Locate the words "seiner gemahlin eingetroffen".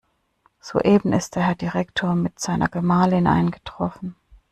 2.39-4.15